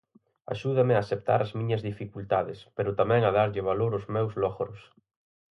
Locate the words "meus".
4.15-4.33